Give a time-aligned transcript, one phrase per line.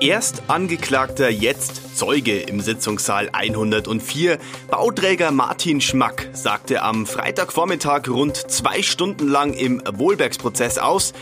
[0.00, 4.38] Erst Angeklagter, jetzt Zeuge im Sitzungssaal 104.
[4.70, 11.12] Bauträger Martin Schmack sagte am Freitagvormittag rund zwei Stunden lang im Wohlbergsprozess aus,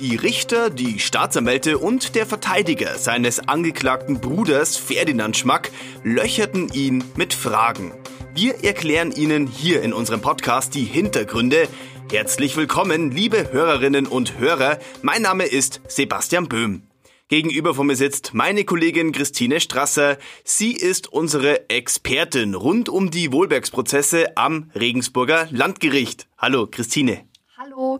[0.00, 5.70] die Richter, die Staatsanwälte und der Verteidiger seines angeklagten Bruders Ferdinand Schmack
[6.04, 7.94] löcherten ihn mit Fragen.
[8.34, 11.68] Wir erklären Ihnen hier in unserem Podcast die Hintergründe.
[12.10, 14.78] Herzlich willkommen, liebe Hörerinnen und Hörer.
[15.00, 16.82] Mein Name ist Sebastian Böhm.
[17.28, 20.16] Gegenüber von mir sitzt meine Kollegin Christine Strasser.
[20.44, 26.28] Sie ist unsere Expertin rund um die Wohlbergsprozesse am Regensburger Landgericht.
[26.38, 27.24] Hallo, Christine.
[27.56, 27.98] Hallo.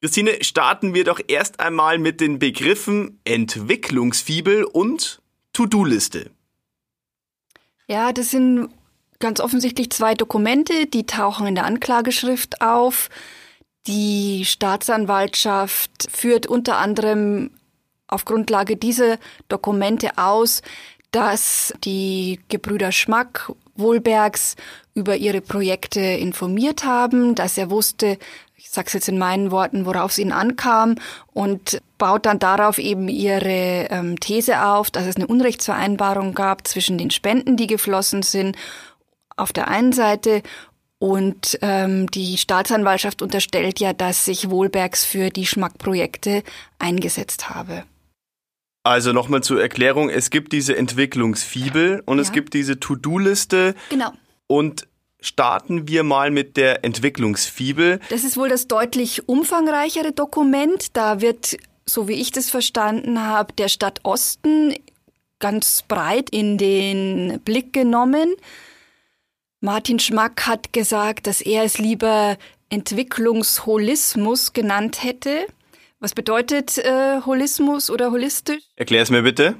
[0.00, 5.22] Christine, starten wir doch erst einmal mit den Begriffen Entwicklungsfibel und
[5.52, 6.32] To-Do-Liste.
[7.86, 8.70] Ja, das sind
[9.20, 13.08] ganz offensichtlich zwei Dokumente, die tauchen in der Anklageschrift auf.
[13.86, 17.52] Die Staatsanwaltschaft führt unter anderem
[18.08, 20.62] auf Grundlage dieser Dokumente aus,
[21.10, 24.56] dass die Gebrüder Schmack Wohlbergs
[24.94, 28.18] über ihre Projekte informiert haben, dass er wusste,
[28.56, 30.96] ich sage es jetzt in meinen Worten, worauf es ihnen ankam
[31.32, 36.98] und baut dann darauf eben ihre ähm, These auf, dass es eine Unrechtsvereinbarung gab zwischen
[36.98, 38.56] den Spenden, die geflossen sind,
[39.36, 40.42] auf der einen Seite
[40.98, 46.42] und ähm, die Staatsanwaltschaft unterstellt ja, dass sich Wohlbergs für die Schmackprojekte
[46.78, 47.84] eingesetzt habe.
[48.86, 52.22] Also nochmal zur Erklärung, es gibt diese Entwicklungsfibel und ja.
[52.22, 53.74] es gibt diese To-Do-Liste.
[53.90, 54.12] Genau.
[54.46, 54.86] Und
[55.20, 57.98] starten wir mal mit der Entwicklungsfibel.
[58.10, 60.96] Das ist wohl das deutlich umfangreichere Dokument.
[60.96, 64.72] Da wird, so wie ich das verstanden habe, der Stadt Osten
[65.40, 68.36] ganz breit in den Blick genommen.
[69.60, 72.36] Martin Schmack hat gesagt, dass er es lieber
[72.70, 75.46] Entwicklungsholismus genannt hätte.
[76.06, 78.62] Was bedeutet äh, Holismus oder holistisch?
[78.76, 79.56] Erklär es mir bitte.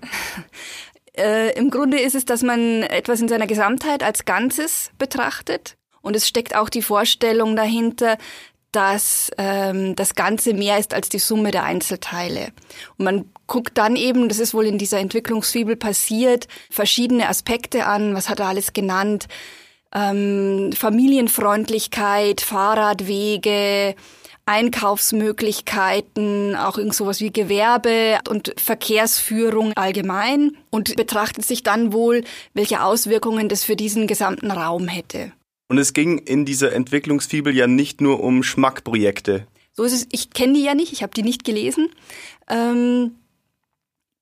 [1.19, 5.77] äh, Im Grunde ist es, dass man etwas in seiner Gesamtheit als Ganzes betrachtet.
[6.03, 8.17] Und es steckt auch die Vorstellung dahinter,
[8.71, 12.53] dass ähm, das Ganze mehr ist als die Summe der Einzelteile.
[12.97, 18.15] Und man guckt dann eben, das ist wohl in dieser Entwicklungsfibel passiert, verschiedene Aspekte an.
[18.15, 19.27] Was hat er alles genannt?
[19.93, 23.97] Ähm, Familienfreundlichkeit, Fahrradwege,
[24.47, 32.23] Einkaufsmöglichkeiten, auch irgend sowas wie Gewerbe und Verkehrsführung allgemein und betrachtet sich dann wohl,
[32.55, 35.33] welche Auswirkungen das für diesen gesamten Raum hätte.
[35.69, 39.47] Und es ging in dieser Entwicklungsfibel ja nicht nur um Schmackprojekte.
[39.73, 40.07] So ist es.
[40.13, 41.89] Ich kenne die ja nicht, ich habe die nicht gelesen.
[42.49, 43.17] Ähm,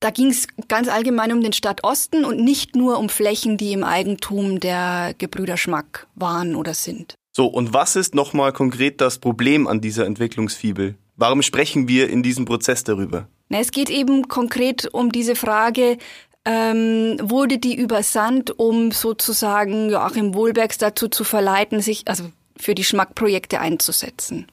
[0.00, 3.84] da ging es ganz allgemein um den Stadtosten und nicht nur um Flächen, die im
[3.84, 7.14] Eigentum der Gebrüder Schmack waren oder sind.
[7.36, 10.94] So, und was ist nochmal konkret das Problem an dieser Entwicklungsfibel?
[11.16, 13.26] Warum sprechen wir in diesem Prozess darüber?
[13.48, 15.98] Na, es geht eben konkret um diese Frage,
[16.44, 22.84] ähm, wurde die übersandt, um sozusagen Joachim Wohlbergs dazu zu verleiten, sich also für die
[22.84, 24.46] Schmackprojekte einzusetzen.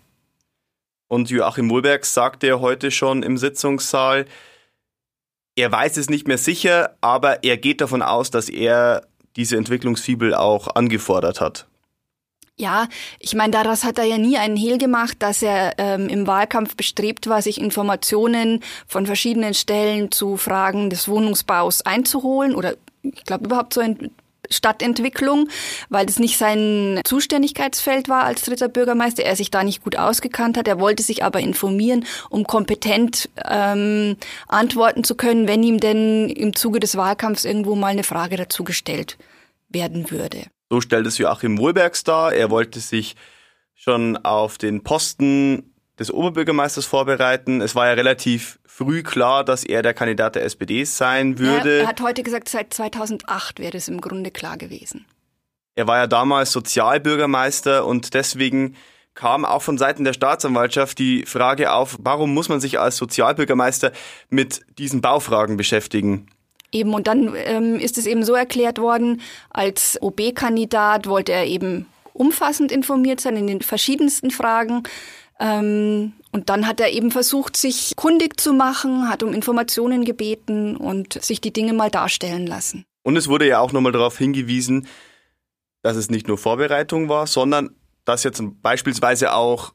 [1.08, 4.26] Und Joachim Wohlbergs sagte ja heute schon im Sitzungssaal,
[5.56, 9.06] er weiß es nicht mehr sicher, aber er geht davon aus, dass er
[9.36, 11.68] diese Entwicklungsfibel auch angefordert hat.
[12.58, 12.88] Ja,
[13.20, 16.76] ich meine, daraus hat er ja nie einen Hehl gemacht, dass er ähm, im Wahlkampf
[16.76, 23.46] bestrebt war, sich Informationen von verschiedenen Stellen zu Fragen des Wohnungsbaus einzuholen oder ich glaube
[23.46, 23.84] überhaupt zur
[24.50, 25.48] Stadtentwicklung,
[25.90, 30.58] weil das nicht sein Zuständigkeitsfeld war als dritter Bürgermeister, er sich da nicht gut ausgekannt
[30.58, 30.68] hat.
[30.68, 36.56] Er wollte sich aber informieren, um kompetent ähm, antworten zu können, wenn ihm denn im
[36.56, 39.18] Zuge des Wahlkampfs irgendwo mal eine Frage dazu gestellt
[39.70, 40.44] werden würde.
[40.72, 42.32] So stellt es Joachim Wohlbergs dar.
[42.32, 43.18] Er wollte sich
[43.76, 47.60] schon auf den Posten des Oberbürgermeisters vorbereiten.
[47.60, 51.80] Es war ja relativ früh klar, dass er der Kandidat der SPD sein würde.
[51.80, 55.06] Ja, er hat heute gesagt, seit 2008 wäre es im Grunde klar gewesen.
[55.76, 58.78] Er war ja damals Sozialbürgermeister und deswegen
[59.14, 63.92] kam auch von Seiten der Staatsanwaltschaft die Frage auf, warum muss man sich als Sozialbürgermeister
[64.30, 66.28] mit diesen Baufragen beschäftigen?
[66.72, 71.86] Eben, und dann ähm, ist es eben so erklärt worden, als OB-Kandidat wollte er eben
[72.14, 74.84] umfassend informiert sein in den verschiedensten Fragen.
[75.40, 80.78] Ähm, und dann hat er eben versucht, sich kundig zu machen, hat um Informationen gebeten
[80.78, 82.86] und sich die Dinge mal darstellen lassen.
[83.04, 84.88] Und es wurde ja auch nochmal darauf hingewiesen,
[85.82, 87.76] dass es nicht nur Vorbereitung war, sondern
[88.06, 89.74] dass jetzt beispielsweise auch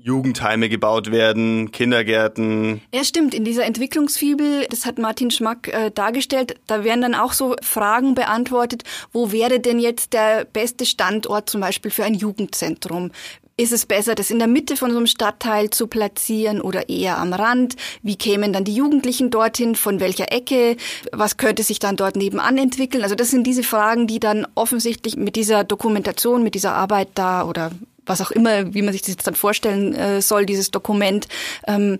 [0.00, 2.80] Jugendheime gebaut werden, Kindergärten.
[2.94, 3.34] Ja, stimmt.
[3.34, 8.14] In dieser Entwicklungsfibel, das hat Martin Schmack äh, dargestellt, da werden dann auch so Fragen
[8.14, 13.10] beantwortet, wo wäre denn jetzt der beste Standort zum Beispiel für ein Jugendzentrum?
[13.58, 17.18] ist es besser, das in der Mitte von so einem Stadtteil zu platzieren oder eher
[17.18, 17.74] am Rand?
[18.02, 19.74] Wie kämen dann die Jugendlichen dorthin?
[19.74, 20.76] Von welcher Ecke?
[21.12, 23.02] Was könnte sich dann dort nebenan entwickeln?
[23.02, 27.44] Also das sind diese Fragen, die dann offensichtlich mit dieser Dokumentation, mit dieser Arbeit da
[27.44, 27.72] oder
[28.08, 31.28] was auch immer, wie man sich das jetzt dann vorstellen äh, soll, dieses Dokument,
[31.66, 31.98] ähm,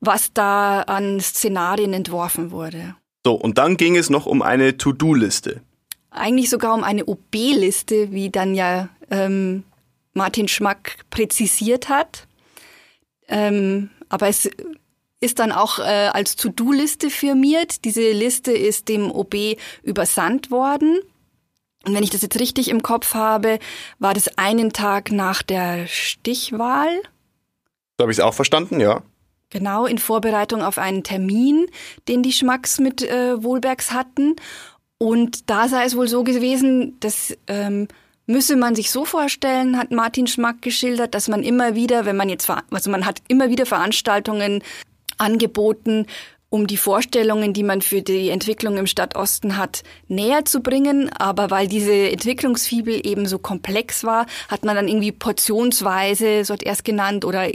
[0.00, 2.94] was da an Szenarien entworfen wurde.
[3.24, 5.60] So, und dann ging es noch um eine To-Do-Liste.
[6.10, 9.64] Eigentlich sogar um eine OB-Liste, wie dann ja ähm,
[10.14, 12.26] Martin Schmack präzisiert hat.
[13.28, 14.48] Ähm, aber es
[15.20, 17.84] ist dann auch äh, als To-Do-Liste firmiert.
[17.84, 21.00] Diese Liste ist dem OB übersandt worden.
[21.86, 23.58] Und wenn ich das jetzt richtig im Kopf habe,
[23.98, 26.90] war das einen Tag nach der Stichwahl.
[27.96, 29.02] So habe ich es auch verstanden, ja.
[29.50, 31.66] Genau, in Vorbereitung auf einen Termin,
[32.06, 34.36] den die Schmacks mit äh, Wohlbergs hatten.
[34.98, 37.88] Und da sei es wohl so gewesen, dass ähm,
[38.26, 42.28] müsse man sich so vorstellen, hat Martin Schmack geschildert, dass man immer wieder, wenn man
[42.28, 44.62] jetzt, also man hat immer wieder Veranstaltungen
[45.16, 46.06] angeboten,
[46.50, 51.10] um die Vorstellungen, die man für die Entwicklung im Stadtosten hat, näher zu bringen.
[51.18, 56.62] Aber weil diese Entwicklungsfibel eben so komplex war, hat man dann irgendwie portionsweise, so hat
[56.62, 57.48] er es genannt, oder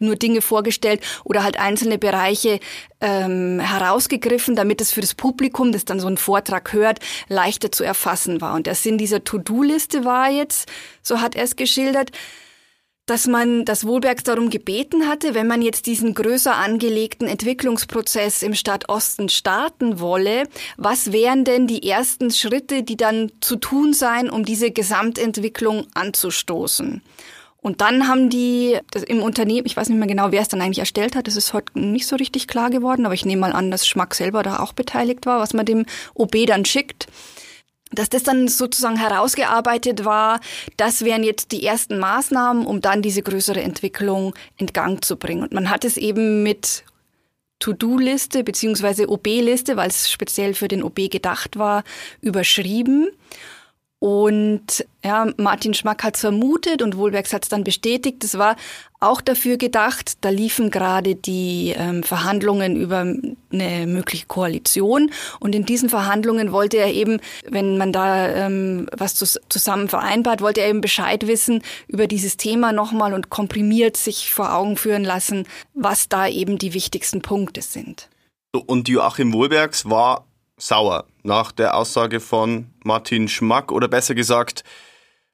[0.00, 2.58] nur Dinge vorgestellt oder halt einzelne Bereiche
[3.00, 7.84] ähm, herausgegriffen, damit es für das Publikum, das dann so einen Vortrag hört, leichter zu
[7.84, 8.54] erfassen war.
[8.54, 10.70] Und der Sinn dieser To-Do-Liste war jetzt,
[11.02, 12.10] so hat er es geschildert,
[13.10, 18.54] dass man das Wohlbergs darum gebeten hatte, wenn man jetzt diesen größer angelegten Entwicklungsprozess im
[18.54, 20.44] Stadtosten starten wolle,
[20.76, 27.02] was wären denn die ersten Schritte, die dann zu tun seien, um diese Gesamtentwicklung anzustoßen?
[27.60, 28.78] Und dann haben die
[29.08, 31.52] im Unternehmen, ich weiß nicht mehr genau, wer es dann eigentlich erstellt hat, das ist
[31.52, 34.60] heute nicht so richtig klar geworden, aber ich nehme mal an, dass Schmack selber da
[34.60, 35.84] auch beteiligt war, was man dem
[36.14, 37.08] OB dann schickt.
[37.92, 40.40] Dass das dann sozusagen herausgearbeitet war,
[40.76, 45.42] das wären jetzt die ersten Maßnahmen, um dann diese größere Entwicklung in Gang zu bringen.
[45.42, 46.84] Und man hat es eben mit
[47.58, 51.84] To-Do-Liste beziehungsweise OB-Liste, weil es speziell für den OB gedacht war,
[52.20, 53.10] überschrieben.
[54.00, 58.24] Und ja, Martin Schmack hat es vermutet und Wohlbergs hat es dann bestätigt.
[58.24, 58.56] Es war
[58.98, 63.00] auch dafür gedacht, da liefen gerade die ähm, Verhandlungen über
[63.52, 65.10] eine mögliche Koalition.
[65.38, 69.16] Und in diesen Verhandlungen wollte er eben, wenn man da ähm, was
[69.50, 74.54] zusammen vereinbart, wollte er eben Bescheid wissen über dieses Thema nochmal und komprimiert sich vor
[74.54, 78.08] Augen führen lassen, was da eben die wichtigsten Punkte sind.
[78.66, 80.24] Und Joachim Wohlbergs war
[80.56, 84.64] sauer nach der Aussage von Martin Schmack oder besser gesagt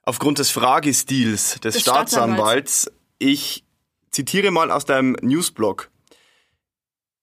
[0.03, 2.83] aufgrund des Fragestils des, des Staatsanwalts.
[2.83, 2.93] Staatsanwalts.
[3.19, 3.65] Ich
[4.11, 5.91] zitiere mal aus deinem Newsblog.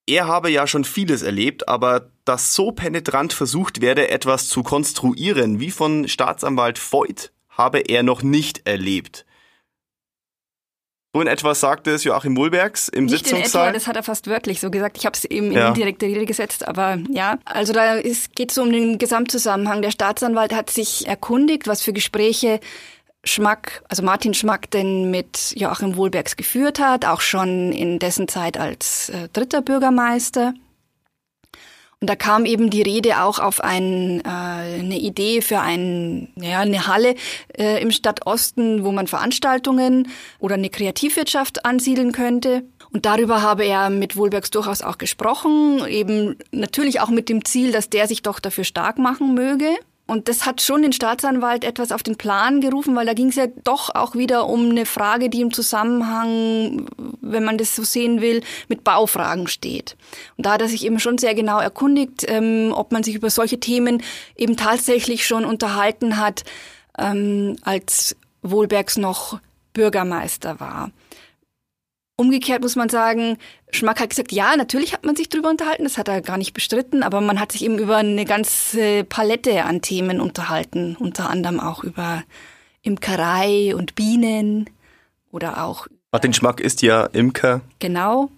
[0.06, 5.60] Er habe ja schon vieles erlebt, aber dass so penetrant versucht werde, etwas zu konstruieren
[5.60, 9.25] wie von Staatsanwalt Voigt, habe er noch nicht erlebt.
[11.21, 13.65] In etwa sagte es Joachim Wohlbergs im Nicht Sitzungssaal.
[13.65, 14.98] In etwa, das hat er fast wörtlich so gesagt.
[14.98, 15.68] Ich habe es eben ja.
[15.68, 17.38] in indirekte Rede gesetzt, aber ja.
[17.45, 19.83] Also da geht es um den Gesamtzusammenhang.
[19.83, 22.60] Der Staatsanwalt hat sich erkundigt, was für Gespräche
[23.24, 28.57] Schmack, also Martin Schmack denn mit Joachim Wohlbergs geführt hat, auch schon in dessen Zeit
[28.57, 30.54] als äh, dritter Bürgermeister.
[32.03, 36.59] Und da kam eben die Rede auch auf ein, äh, eine Idee für ein, ja,
[36.59, 37.15] eine Halle
[37.57, 42.63] äh, im Stadtosten, wo man Veranstaltungen oder eine Kreativwirtschaft ansiedeln könnte.
[42.91, 47.72] Und darüber habe er mit Wohlbergs durchaus auch gesprochen, eben natürlich auch mit dem Ziel,
[47.72, 49.69] dass der sich doch dafür stark machen möge.
[50.05, 53.36] Und das hat schon den Staatsanwalt etwas auf den Plan gerufen, weil da ging es
[53.36, 56.88] ja doch auch wieder um eine Frage, die im Zusammenhang,
[57.22, 59.95] wenn man das so sehen will, mit Baufragen steht.
[60.36, 63.29] Und da hat er sich eben schon sehr genau erkundigt, ähm, ob man sich über
[63.29, 64.03] solche Themen
[64.36, 66.43] eben tatsächlich schon unterhalten hat,
[66.98, 69.39] ähm, als Wohlbergs noch
[69.74, 70.91] Bürgermeister war.
[72.15, 73.38] Umgekehrt muss man sagen,
[73.72, 76.53] Schmack hat gesagt, ja, natürlich hat man sich drüber unterhalten, das hat er gar nicht
[76.53, 81.60] bestritten, aber man hat sich eben über eine ganze Palette an Themen unterhalten, unter anderem
[81.60, 82.24] auch über
[82.84, 84.70] Imkerei und Bienen
[85.32, 85.88] oder auch.
[86.12, 87.62] Martin Schmack ist ja Imker.
[87.79, 88.29] Genau.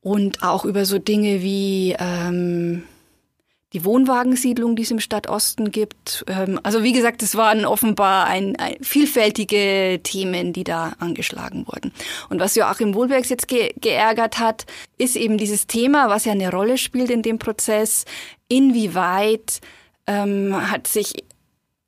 [0.00, 2.84] Und auch über so Dinge wie ähm,
[3.72, 6.24] die Wohnwagensiedlung, die es im Stadtosten gibt.
[6.26, 11.92] Ähm, also wie gesagt, es waren offenbar ein, ein, vielfältige Themen, die da angeschlagen wurden.
[12.28, 14.66] Und was Joachim Wohlbergs jetzt ge geärgert hat,
[14.98, 18.04] ist eben dieses Thema, was ja eine Rolle spielt in dem Prozess.
[18.48, 19.60] Inwieweit
[20.06, 21.24] ähm, hat sich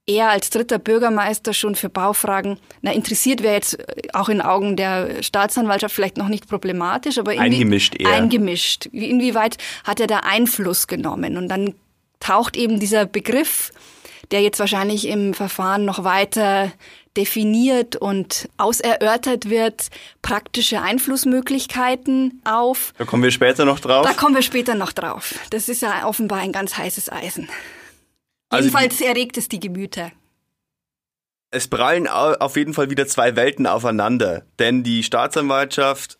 [0.07, 3.79] er als dritter Bürgermeister schon für Baufragen, na interessiert wäre jetzt
[4.13, 8.09] auch in Augen der Staatsanwaltschaft vielleicht noch nicht problematisch, aber eingemischt eher.
[8.09, 8.87] Eingemischt.
[8.87, 11.37] Inwieweit hat er da Einfluss genommen?
[11.37, 11.75] Und dann
[12.21, 13.73] taucht eben dieser Begriff
[14.33, 16.73] der jetzt wahrscheinlich im Verfahren noch weiter
[17.17, 19.89] definiert und auserörtert wird,
[20.23, 22.95] praktische Einflussmöglichkeiten auf.
[22.97, 24.07] Da kommen wir später noch drauf.
[24.07, 25.35] Da kommen wir später noch drauf.
[25.51, 27.49] Das ist ja offenbar ein ganz heißes Eisen.
[28.53, 30.13] Also Jedenfalls erregt es die Gemüter.
[31.51, 36.19] Es prallen auf jeden Fall wieder zwei Welten aufeinander, denn die Staatsanwaltschaft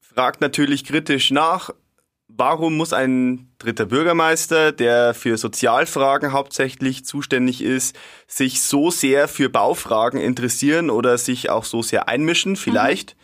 [0.00, 1.70] fragt natürlich kritisch nach,
[2.28, 7.96] warum muss ein dritter Bürgermeister, der für Sozialfragen hauptsächlich zuständig ist,
[8.26, 13.16] sich so sehr für Baufragen interessieren oder sich auch so sehr einmischen, vielleicht?
[13.16, 13.20] Mhm.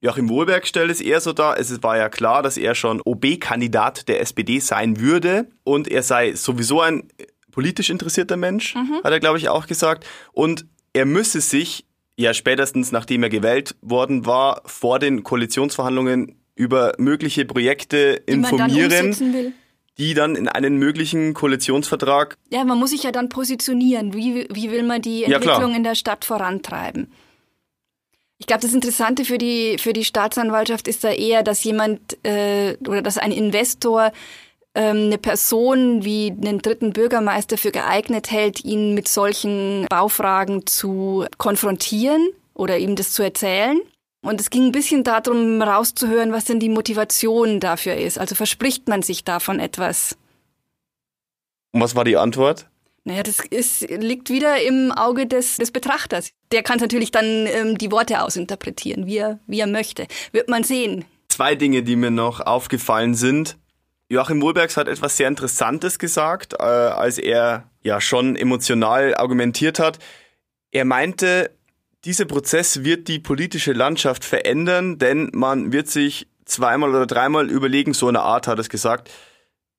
[0.00, 4.08] Joachim Wohlberg stellt es eher so dar, es war ja klar, dass er schon OB-Kandidat
[4.08, 7.08] der SPD sein würde und er sei sowieso ein
[7.56, 9.00] politisch interessierter Mensch, mhm.
[9.02, 10.06] hat er, glaube ich, auch gesagt.
[10.32, 16.92] Und er müsse sich ja spätestens nachdem er gewählt worden war, vor den Koalitionsverhandlungen über
[16.98, 19.54] mögliche Projekte die informieren,
[19.96, 22.36] die dann in einen möglichen Koalitionsvertrag.
[22.50, 24.12] Ja, man muss sich ja dann positionieren.
[24.12, 27.10] Wie, wie will man die Entwicklung ja, in der Stadt vorantreiben?
[28.36, 32.76] Ich glaube, das Interessante für die, für die Staatsanwaltschaft ist da eher, dass jemand äh,
[32.86, 34.12] oder dass ein Investor
[34.80, 42.28] eine Person wie einen dritten Bürgermeister für geeignet hält, ihn mit solchen Baufragen zu konfrontieren
[42.54, 43.80] oder ihm das zu erzählen.
[44.22, 48.18] Und es ging ein bisschen darum, rauszuhören, was denn die Motivation dafür ist.
[48.18, 50.16] Also verspricht man sich davon etwas?
[51.72, 52.68] Und was war die Antwort?
[53.04, 56.30] Naja, das ist, liegt wieder im Auge des, des Betrachters.
[56.50, 60.08] Der kann natürlich dann ähm, die Worte ausinterpretieren, wie er, wie er möchte.
[60.32, 61.04] Wird man sehen.
[61.28, 63.56] Zwei Dinge, die mir noch aufgefallen sind.
[64.08, 69.98] Joachim Wohlbergs hat etwas sehr Interessantes gesagt, äh, als er ja schon emotional argumentiert hat.
[70.70, 71.50] Er meinte,
[72.04, 77.94] dieser Prozess wird die politische Landschaft verändern, denn man wird sich zweimal oder dreimal überlegen,
[77.94, 79.10] so eine Art hat es gesagt,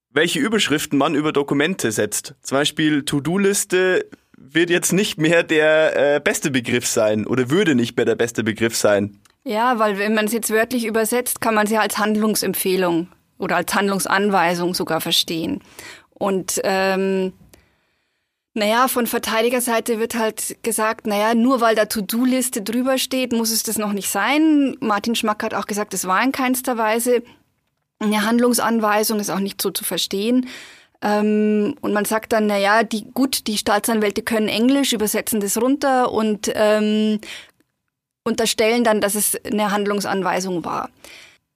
[0.09, 2.35] welche Überschriften man über Dokumente setzt.
[2.41, 7.95] Zum Beispiel To-Do-Liste wird jetzt nicht mehr der äh, beste Begriff sein oder würde nicht
[7.95, 9.19] mehr der beste Begriff sein.
[9.45, 13.07] Ja, weil wenn man es jetzt wörtlich übersetzt, kann man es ja als Handlungsempfehlung
[13.37, 15.61] oder als Handlungsanweisung sogar verstehen.
[16.13, 17.33] Und ähm,
[18.53, 23.61] naja, von Verteidigerseite wird halt gesagt, naja, nur weil da To-Do-Liste drüber steht, muss es
[23.61, 24.75] das noch nicht sein.
[24.79, 27.21] Martin Schmack hat auch gesagt, es war in keinster Weise
[27.99, 30.49] eine Handlungsanweisung, ist auch nicht so zu verstehen.
[31.03, 36.11] Ähm, und man sagt dann, naja, die, gut, die Staatsanwälte können Englisch, übersetzen das runter
[36.11, 37.19] und ähm,
[38.23, 40.89] unterstellen dann, dass es eine Handlungsanweisung war.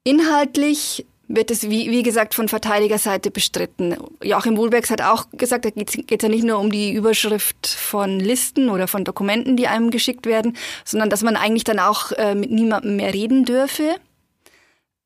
[0.03, 3.95] Inhaltlich wird es, wie, wie gesagt, von Verteidigerseite bestritten.
[4.23, 8.19] Joachim Wohlbergs hat auch gesagt, da geht es ja nicht nur um die Überschrift von
[8.19, 12.35] Listen oder von Dokumenten, die einem geschickt werden, sondern dass man eigentlich dann auch äh,
[12.35, 13.95] mit niemandem mehr reden dürfe.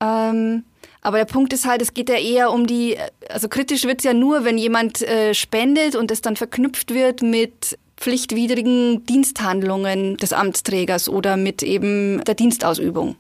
[0.02, 0.64] Ähm,
[1.02, 2.98] aber der Punkt ist halt, es geht ja eher um die,
[3.30, 7.78] also kritisch wird's ja nur, wenn jemand äh, spendet und es dann verknüpft wird mit
[7.98, 13.16] pflichtwidrigen Diensthandlungen des Amtsträgers oder mit eben der Dienstausübung.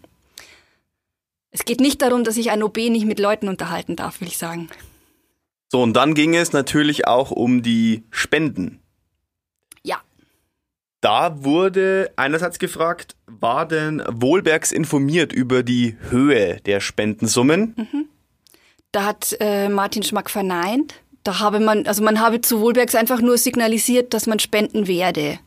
[1.55, 4.37] Es geht nicht darum, dass ich ein OB nicht mit Leuten unterhalten darf, will ich
[4.37, 4.67] sagen.
[5.71, 8.81] So, und dann ging es natürlich auch um die Spenden.
[9.81, 10.01] Ja.
[10.99, 17.73] Da wurde einerseits gefragt, war denn Wohlbergs informiert über die Höhe der Spendensummen?
[17.77, 18.09] Mhm.
[18.91, 20.95] Da hat äh, Martin Schmack verneint.
[21.23, 25.39] Da habe man, also man habe zu Wohlbergs einfach nur signalisiert, dass man spenden werde.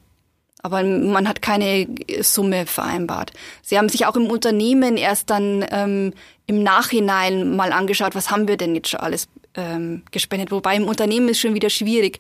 [0.63, 1.87] Aber man hat keine
[2.21, 3.33] Summe vereinbart.
[3.63, 6.13] Sie haben sich auch im Unternehmen erst dann ähm,
[6.47, 10.51] im Nachhinein mal angeschaut, was haben wir denn jetzt schon alles ähm, gespendet.
[10.51, 12.19] Wobei im Unternehmen ist schon wieder schwierig,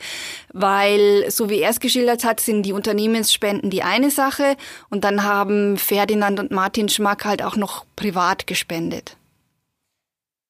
[0.52, 4.57] weil so wie er es geschildert hat, sind die Unternehmensspenden die eine Sache
[4.90, 9.16] und dann haben Ferdinand und Martin Schmack halt auch noch privat gespendet.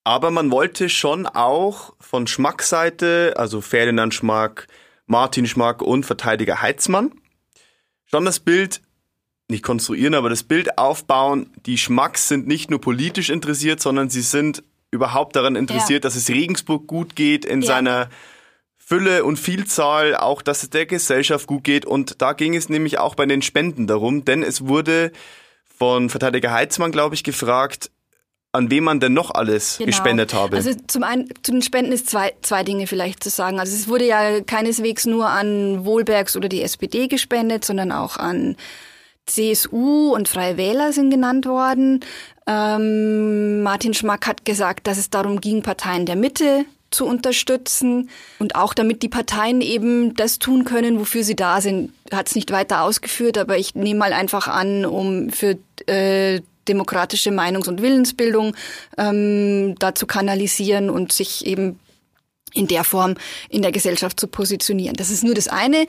[0.04, 4.66] Aber man wollte schon auch von Schmackseite, also Ferdinand Schmack,
[5.06, 7.12] Martin Schmack und Verteidiger Heitzmann,
[8.10, 8.80] schon das Bild
[9.48, 11.50] nicht konstruieren, aber das Bild aufbauen.
[11.66, 16.08] Die Schmacks sind nicht nur politisch interessiert, sondern sie sind überhaupt daran interessiert, ja.
[16.08, 17.66] dass es Regensburg gut geht in ja.
[17.66, 18.10] seiner
[18.76, 21.84] Fülle und Vielzahl, auch dass es der Gesellschaft gut geht.
[21.84, 25.12] Und da ging es nämlich auch bei den Spenden darum, denn es wurde
[25.78, 27.90] von Verteidiger Heitzmann, glaube ich, gefragt,
[28.52, 29.86] an wem man denn noch alles genau.
[29.86, 30.56] gespendet habe.
[30.56, 33.60] Also zum einen zu den Spenden ist zwei, zwei Dinge vielleicht zu sagen.
[33.60, 38.56] Also es wurde ja keineswegs nur an Wohlbergs oder die SPD gespendet, sondern auch an
[39.26, 42.00] CSU und Freie Wähler sind genannt worden.
[42.46, 48.54] Ähm, Martin Schmack hat gesagt, dass es darum ging, Parteien der Mitte zu unterstützen und
[48.54, 51.92] auch damit die Parteien eben das tun können, wofür sie da sind.
[52.10, 57.30] Hat es nicht weiter ausgeführt, aber ich nehme mal einfach an, um für äh, demokratische
[57.30, 58.54] Meinungs- und Willensbildung
[58.96, 61.78] ähm, dazu kanalisieren und sich eben
[62.54, 63.14] in der Form
[63.48, 64.96] in der Gesellschaft zu positionieren.
[64.96, 65.86] Das ist nur das eine.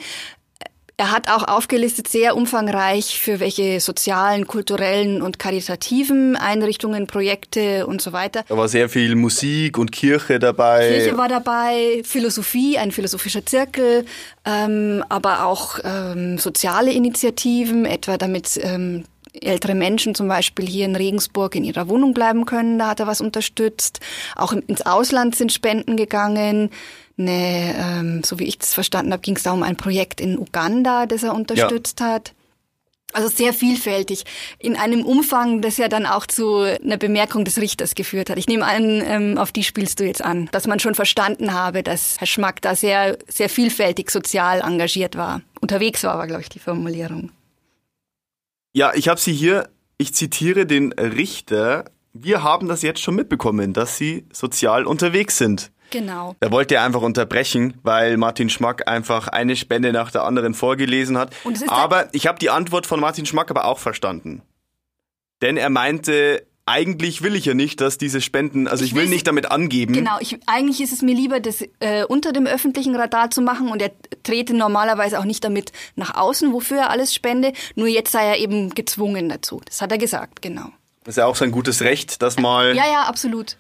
[1.00, 8.02] Er hat auch aufgelistet sehr umfangreich, für welche sozialen, kulturellen und karitativen Einrichtungen, Projekte und
[8.02, 8.44] so weiter.
[8.50, 10.90] Da war sehr viel Musik und Kirche dabei.
[10.90, 14.04] Kirche war dabei, Philosophie, ein philosophischer Zirkel,
[14.44, 19.06] ähm, aber auch ähm, soziale Initiativen, etwa damit ähm,
[19.42, 22.80] ältere Menschen zum Beispiel hier in Regensburg in ihrer Wohnung bleiben können.
[22.80, 24.00] Da hat er was unterstützt.
[24.36, 26.70] Auch ins Ausland sind Spenden gegangen
[27.20, 30.40] eine, ähm, so wie ich das verstanden habe, ging es da um ein Projekt in
[30.40, 32.08] Uganda, das er unterstützt ja.
[32.08, 32.34] hat.
[33.12, 34.24] Also sehr vielfältig,
[34.60, 38.38] in einem Umfang, das ja dann auch zu einer Bemerkung des Richters geführt hat.
[38.38, 41.82] Ich nehme an, ähm, auf die spielst du jetzt an, dass man schon verstanden habe,
[41.82, 45.42] dass Herr Schmack da sehr, sehr vielfältig sozial engagiert war.
[45.60, 47.32] Unterwegs war, war, glaube ich, die Formulierung.
[48.74, 51.86] Ja, ich habe sie hier, ich zitiere den Richter.
[52.14, 55.72] Wir haben das jetzt schon mitbekommen, dass Sie sozial unterwegs sind.
[55.92, 56.36] Genau.
[56.40, 61.18] Da wollte er einfach unterbrechen, weil Martin Schmack einfach eine Spende nach der anderen vorgelesen
[61.18, 61.36] hat.
[61.68, 64.44] aber ich habe die Antwort von Martin Schmack aber auch verstanden.
[65.42, 69.08] Denn er meinte, eigentlich will ich ja nicht, dass diese Spenden, also ich, ich will
[69.08, 69.94] nicht damit angeben.
[69.94, 73.70] Genau, ich, eigentlich ist es mir lieber, das äh, unter dem öffentlichen Radar zu machen
[73.70, 77.54] und er trete normalerweise auch nicht damit nach außen, wofür er alles spende.
[77.76, 79.62] Nur jetzt sei er eben gezwungen dazu.
[79.66, 80.70] Das hat er gesagt, genau.
[81.04, 82.76] Das ist ja auch sein gutes Recht, dass mal.
[82.76, 83.58] Ja, ja, absolut.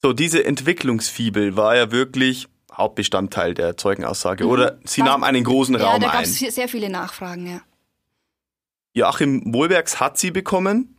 [0.00, 4.50] So, diese Entwicklungsfibel war ja wirklich Hauptbestandteil der Zeugenaussage, mhm.
[4.50, 4.78] oder?
[4.84, 6.02] Sie nahm einen großen ja, Raum ein.
[6.02, 7.60] Ja, da gab es sehr viele Nachfragen, ja.
[8.94, 10.96] Joachim Wohlbergs hat sie bekommen.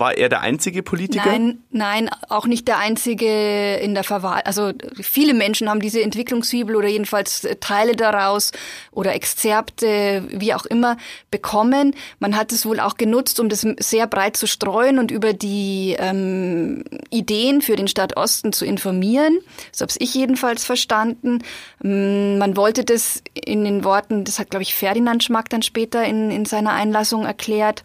[0.00, 1.26] War er der einzige Politiker?
[1.26, 4.40] Nein, nein, auch nicht der einzige in der Verwahrung.
[4.46, 8.52] Also viele Menschen haben diese Entwicklungsfibel oder jedenfalls Teile daraus
[8.92, 10.96] oder Exzerpte, wie auch immer,
[11.30, 11.94] bekommen.
[12.18, 15.96] Man hat es wohl auch genutzt, um das sehr breit zu streuen und über die
[15.98, 19.38] ähm, Ideen für den Stadtosten zu informieren.
[19.70, 21.42] So habe ich jedenfalls verstanden.
[21.84, 26.02] Ähm, man wollte das in den Worten, das hat, glaube ich, Ferdinand Schmack dann später
[26.06, 27.84] in, in seiner Einlassung erklärt,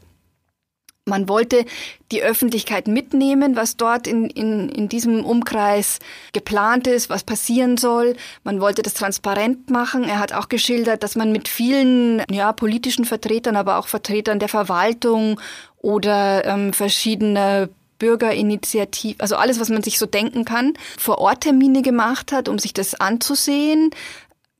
[1.05, 1.65] man wollte
[2.12, 6.00] die Öffentlichkeit mitnehmen, was dort in, in, in diesem Umkreis
[6.33, 8.15] geplant ist, was passieren soll.
[8.43, 10.03] Man wollte das transparent machen.
[10.03, 14.49] Er hat auch geschildert, dass man mit vielen ja, politischen Vertretern, aber auch Vertretern der
[14.49, 15.39] Verwaltung
[15.77, 21.82] oder ähm, verschiedener Bürgerinitiativ, also alles, was man sich so denken kann, vor Ort Termine
[21.82, 23.91] gemacht hat, um sich das anzusehen,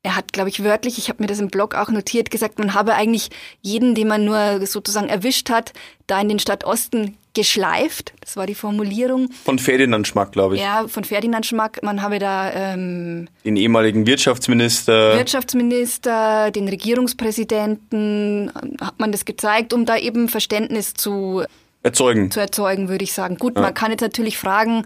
[0.06, 2.76] er hat, glaube ich, wörtlich, ich habe mir das im Blog auch notiert, gesagt, man
[2.76, 3.30] habe eigentlich
[3.64, 5.74] jeden, den man nur sozusagen erwischt hat,
[6.06, 8.14] da in den Stadtosten geschleift.
[8.22, 9.32] Das war die Formulierung.
[9.44, 10.62] Von Ferdinand Schmack, glaube ich.
[10.62, 11.82] Ja, von Ferdinand Schmack.
[11.82, 15.18] Man habe da ähm, den ehemaligen Wirtschaftsminister.
[15.18, 21.44] Wirtschaftsminister, den Regierungspräsidenten, hat man das gezeigt, um da eben Verständnis zu
[21.82, 22.30] erzeugen.
[22.30, 23.38] Zu erzeugen, würde ich sagen.
[23.38, 23.62] Gut, ja.
[23.64, 24.84] man kann jetzt natürlich fragen,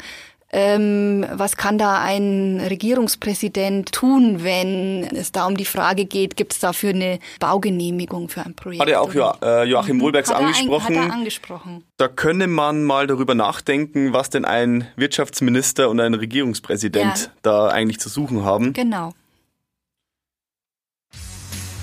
[0.51, 6.53] ähm, was kann da ein Regierungspräsident tun, wenn es da um die Frage geht, gibt
[6.53, 8.81] es dafür eine Baugenehmigung für ein Projekt?
[8.81, 10.01] Hat er auch jo äh, Joachim mhm.
[10.01, 10.95] Wohlbergs angesprochen.
[10.95, 11.83] Ein, hat er angesprochen.
[11.97, 17.31] Da könne man mal darüber nachdenken, was denn ein Wirtschaftsminister und ein Regierungspräsident ja.
[17.43, 18.73] da eigentlich zu suchen haben.
[18.73, 19.13] Genau.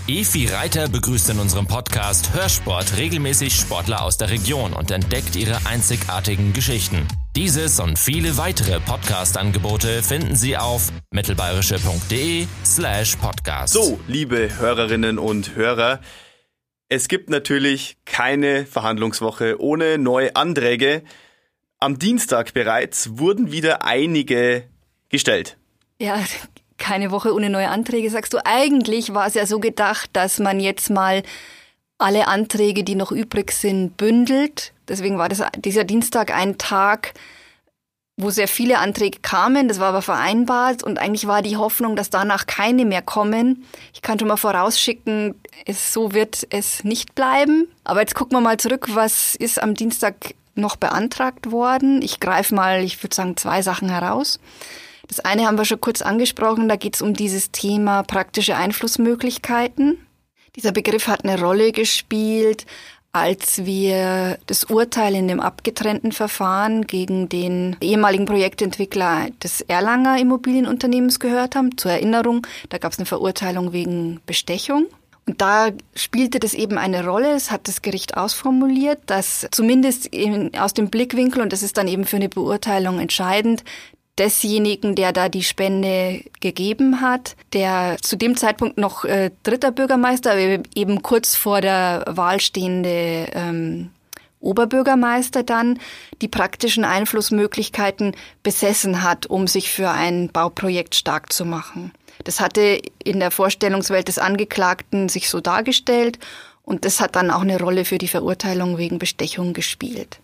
[0.08, 5.66] Efi Reiter begrüßt in unserem Podcast Hörsport regelmäßig Sportler aus der Region und entdeckt ihre
[5.66, 7.08] einzigartigen Geschichten.
[7.34, 13.72] Dieses und viele weitere Podcast-Angebote finden Sie auf mittelbayerische.de slash podcast.
[13.72, 15.98] So, liebe Hörerinnen und Hörer,
[16.88, 21.02] es gibt natürlich keine Verhandlungswoche ohne neue Anträge.
[21.80, 24.68] Am Dienstag bereits wurden wieder einige
[25.08, 25.56] gestellt.
[25.98, 26.22] Ja,
[26.78, 28.44] keine Woche ohne neue Anträge, sagst du.
[28.44, 31.22] Eigentlich war es ja so gedacht, dass man jetzt mal
[31.98, 34.72] alle Anträge, die noch übrig sind, bündelt.
[34.88, 37.14] Deswegen war das, dieser Dienstag ein Tag,
[38.18, 39.68] wo sehr viele Anträge kamen.
[39.68, 43.64] Das war aber vereinbart und eigentlich war die Hoffnung, dass danach keine mehr kommen.
[43.92, 45.34] Ich kann schon mal vorausschicken,
[45.64, 47.68] es, so wird es nicht bleiben.
[47.84, 52.00] Aber jetzt gucken wir mal zurück, was ist am Dienstag noch beantragt worden.
[52.00, 54.40] Ich greife mal, ich würde sagen, zwei Sachen heraus.
[55.08, 59.98] Das eine haben wir schon kurz angesprochen, da geht es um dieses Thema praktische Einflussmöglichkeiten.
[60.56, 62.66] Dieser Begriff hat eine Rolle gespielt,
[63.12, 71.18] als wir das Urteil in dem abgetrennten Verfahren gegen den ehemaligen Projektentwickler des Erlanger Immobilienunternehmens
[71.18, 71.78] gehört haben.
[71.78, 74.86] Zur Erinnerung, da gab es eine Verurteilung wegen Bestechung.
[75.28, 77.34] Und da spielte das eben eine Rolle.
[77.34, 80.10] Es hat das Gericht ausformuliert, dass zumindest
[80.58, 83.64] aus dem Blickwinkel, und das ist dann eben für eine Beurteilung entscheidend,
[84.18, 90.36] desjenigen, der da die Spende gegeben hat, der zu dem Zeitpunkt noch äh, dritter Bürgermeister,
[90.74, 93.90] eben kurz vor der Wahl stehende ähm,
[94.40, 95.78] Oberbürgermeister dann
[96.22, 101.92] die praktischen Einflussmöglichkeiten besessen hat, um sich für ein Bauprojekt stark zu machen.
[102.24, 106.18] Das hatte in der Vorstellungswelt des Angeklagten sich so dargestellt
[106.62, 110.20] und das hat dann auch eine Rolle für die Verurteilung wegen Bestechung gespielt.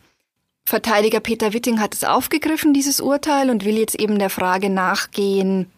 [0.64, 5.70] Verteidiger Peter Witting hat es aufgegriffen, dieses Urteil, und will jetzt eben der Frage nachgehen,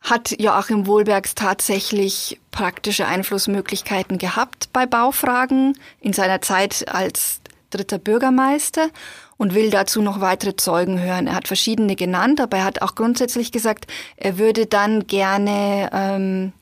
[0.00, 8.88] hat Joachim Wohlbergs tatsächlich praktische Einflussmöglichkeiten gehabt bei Baufragen in seiner Zeit als dritter Bürgermeister
[9.36, 11.26] und will dazu noch weitere Zeugen hören.
[11.26, 16.52] Er hat verschiedene genannt, aber er hat auch grundsätzlich gesagt, er würde dann gerne ähm,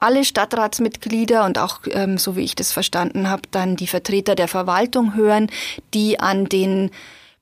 [0.00, 4.48] alle Stadtratsmitglieder und auch, ähm, so wie ich das verstanden habe, dann die Vertreter der
[4.48, 5.50] Verwaltung hören,
[5.94, 6.90] die an den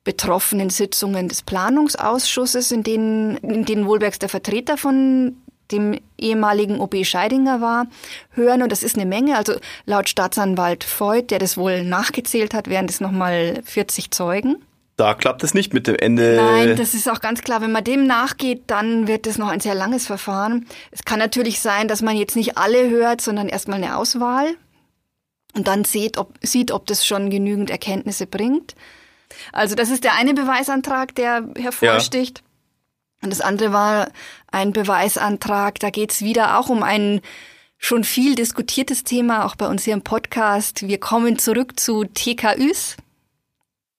[0.04, 5.36] betroffenen Sitzungen des Planungsausschusses, in denen, in denen Wohlbergs der Vertreter von
[5.70, 7.86] dem ehemaligen OB Scheidinger war,
[8.30, 8.62] hören.
[8.62, 9.36] Und das ist eine Menge.
[9.36, 9.54] Also
[9.86, 14.56] laut Staatsanwalt Voigt, der das wohl nachgezählt hat, wären das nochmal 40 Zeugen.
[14.96, 16.36] Da klappt es nicht mit dem Ende.
[16.36, 17.62] Nein, das ist auch ganz klar.
[17.62, 20.66] Wenn man dem nachgeht, dann wird es noch ein sehr langes Verfahren.
[20.90, 24.54] Es kann natürlich sein, dass man jetzt nicht alle hört, sondern erstmal eine Auswahl
[25.54, 28.74] und dann sieht, ob, sieht, ob das schon genügend Erkenntnisse bringt.
[29.52, 32.38] Also das ist der eine Beweisantrag, der hervorsticht.
[32.38, 32.44] Ja.
[33.22, 34.10] Und das andere war
[34.50, 37.20] ein Beweisantrag, da geht's wieder auch um ein
[37.78, 40.86] schon viel diskutiertes Thema, auch bei uns hier im Podcast.
[40.86, 42.96] Wir kommen zurück zu TKÜs.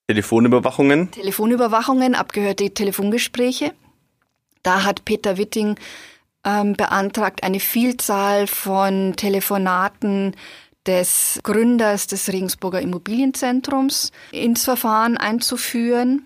[0.07, 1.11] Telefonüberwachungen.
[1.11, 3.73] Telefonüberwachungen, abgehörte Telefongespräche.
[4.61, 5.75] Da hat Peter Witting
[6.45, 10.35] ähm, beantragt, eine Vielzahl von Telefonaten
[10.85, 16.25] des Gründers des Regensburger Immobilienzentrums ins Verfahren einzuführen.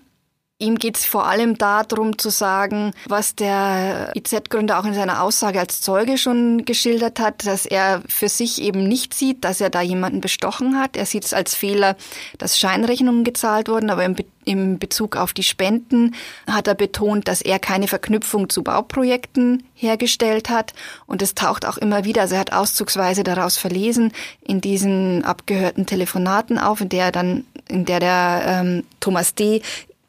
[0.60, 5.60] Ihm geht es vor allem darum zu sagen, was der IZ-Gründer auch in seiner Aussage
[5.60, 9.82] als Zeuge schon geschildert hat, dass er für sich eben nicht sieht, dass er da
[9.82, 10.96] jemanden bestochen hat.
[10.96, 11.96] Er sieht es als Fehler,
[12.38, 16.16] dass Scheinrechnungen gezahlt wurden, aber im, Be im Bezug auf die Spenden
[16.48, 20.72] hat er betont, dass er keine Verknüpfung zu Bauprojekten hergestellt hat.
[21.06, 25.86] Und es taucht auch immer wieder, also er hat auszugsweise daraus verlesen, in diesen abgehörten
[25.86, 29.60] Telefonaten auf, in der er dann in der der ähm, Thomas D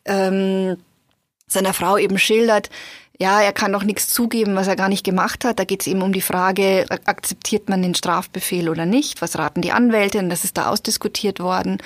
[0.05, 0.77] ähm,
[1.47, 2.69] seiner Frau eben schildert,
[3.21, 5.59] ja, er kann doch nichts zugeben, was er gar nicht gemacht hat.
[5.59, 9.21] Da geht es eben um die Frage, akzeptiert man den Strafbefehl oder nicht?
[9.21, 10.19] Was raten die Anwälte?
[10.19, 11.79] Und das ist da ausdiskutiert worden.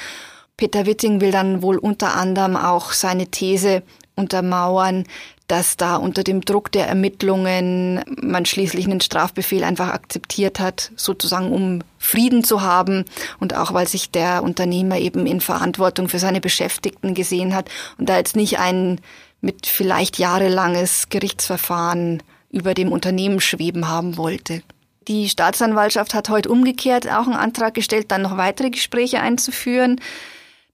[0.57, 3.81] Peter Witting will dann wohl unter anderem auch seine These
[4.15, 5.05] untermauern,
[5.53, 11.51] dass da unter dem Druck der Ermittlungen man schließlich einen Strafbefehl einfach akzeptiert hat, sozusagen
[11.51, 13.05] um Frieden zu haben
[13.39, 18.09] und auch weil sich der Unternehmer eben in Verantwortung für seine Beschäftigten gesehen hat und
[18.09, 18.99] da jetzt nicht ein
[19.41, 24.63] mit vielleicht jahrelanges Gerichtsverfahren über dem Unternehmen schweben haben wollte.
[25.07, 30.01] Die Staatsanwaltschaft hat heute umgekehrt auch einen Antrag gestellt, dann noch weitere Gespräche einzuführen.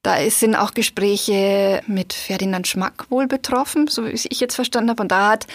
[0.01, 5.03] Da sind auch Gespräche mit Ferdinand Schmack wohl betroffen, so wie ich jetzt verstanden habe.
[5.03, 5.47] Und da hat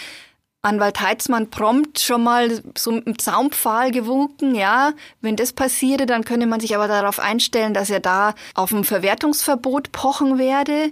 [0.61, 6.25] Anwalt Heitzmann prompt schon mal so mit dem Zaumpfahl gewunken, ja, wenn das passiere, dann
[6.25, 10.91] könne man sich aber darauf einstellen, dass er da auf ein Verwertungsverbot pochen werde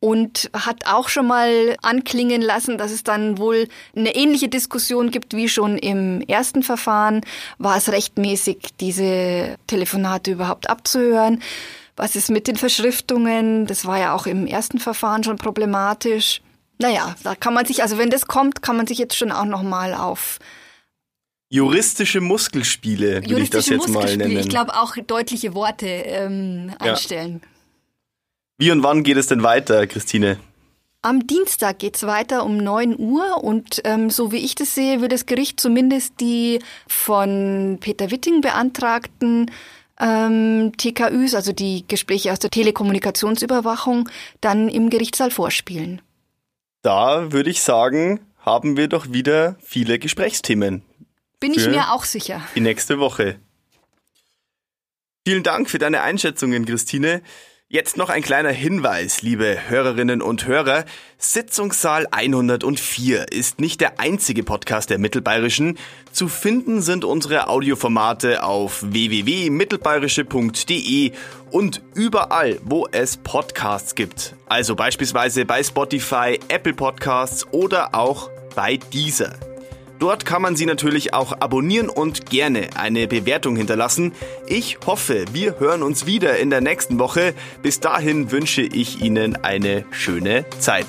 [0.00, 5.34] und hat auch schon mal anklingen lassen, dass es dann wohl eine ähnliche Diskussion gibt
[5.34, 7.22] wie schon im ersten Verfahren.
[7.56, 11.42] War es rechtmäßig, diese Telefonate überhaupt abzuhören?
[11.96, 13.66] Was ist mit den Verschriftungen?
[13.66, 16.42] Das war ja auch im ersten Verfahren schon problematisch.
[16.78, 19.46] Naja, da kann man sich, also wenn das kommt, kann man sich jetzt schon auch
[19.46, 20.38] nochmal auf
[21.48, 24.36] Juristische Muskelspiele, will ich das jetzt mal nennen.
[24.36, 27.40] Ich glaube auch deutliche Worte ähm, einstellen.
[27.42, 27.48] Ja.
[28.58, 30.38] Wie und wann geht es denn weiter, Christine?
[31.02, 35.12] Am Dienstag geht's weiter um 9 Uhr und ähm, so wie ich das sehe, wird
[35.12, 39.52] das Gericht zumindest die von Peter Witting beantragten
[40.00, 44.08] ähm, TKÜs, also die Gespräche aus der Telekommunikationsüberwachung,
[44.40, 46.02] dann im Gerichtssaal vorspielen.
[46.82, 50.82] Da würde ich sagen, haben wir doch wieder viele Gesprächsthemen.
[51.40, 52.42] Bin ich mir auch sicher.
[52.54, 53.38] Die nächste Woche.
[55.26, 57.22] Vielen Dank für deine Einschätzungen, Christine.
[57.68, 60.84] Jetzt noch ein kleiner Hinweis, liebe Hörerinnen und Hörer.
[61.18, 65.76] Sitzungssaal 104 ist nicht der einzige Podcast der Mittelbayerischen.
[66.12, 71.10] Zu finden sind unsere Audioformate auf www.mittelbayerische.de
[71.50, 74.36] und überall, wo es Podcasts gibt.
[74.46, 79.55] Also beispielsweise bei Spotify, Apple Podcasts oder auch bei Deezer.
[79.98, 84.12] Dort kann man sie natürlich auch abonnieren und gerne eine Bewertung hinterlassen.
[84.46, 87.34] Ich hoffe, wir hören uns wieder in der nächsten Woche.
[87.62, 90.86] Bis dahin wünsche ich Ihnen eine schöne Zeit.